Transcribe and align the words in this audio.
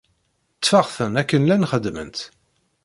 Ṭṭfeɣ-ten 0.57 1.13
akken 1.21 1.43
llan 1.45 1.67
xeddmen-tt. 1.71 2.19